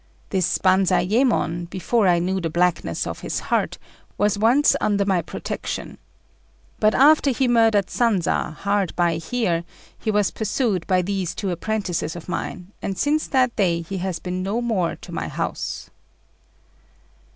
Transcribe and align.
"This 0.31 0.57
Banzayémon, 0.57 1.69
before 1.69 2.07
I 2.07 2.17
knew 2.17 2.41
the 2.41 2.49
blackness 2.49 3.05
of 3.05 3.19
his 3.19 3.39
heart, 3.39 3.77
was 4.17 4.35
once 4.35 4.75
under 4.81 5.05
my 5.05 5.21
protection. 5.21 5.99
But 6.79 6.95
after 6.95 7.29
he 7.29 7.47
murdered 7.47 7.85
Sanza, 7.91 8.55
hard 8.61 8.95
by 8.95 9.17
here, 9.17 9.63
he 9.99 10.09
was 10.09 10.31
pursued 10.31 10.87
by 10.87 11.03
these 11.03 11.35
two 11.35 11.51
apprentices 11.51 12.15
of 12.15 12.27
mine, 12.27 12.71
and 12.81 12.97
since 12.97 13.27
that 13.27 13.55
day 13.55 13.81
he 13.81 13.99
has 13.99 14.17
been 14.17 14.41
no 14.41 14.59
more 14.59 14.95
to 14.95 15.11
my 15.11 15.27
house." 15.27 15.91